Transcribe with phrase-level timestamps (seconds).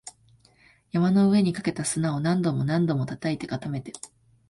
[0.91, 3.93] 山の上にかけた砂を何度も何度も叩いて、固めて